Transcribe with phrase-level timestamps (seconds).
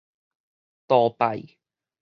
[0.87, 1.45] 杜拜